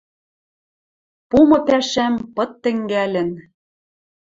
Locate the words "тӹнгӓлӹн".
2.61-3.29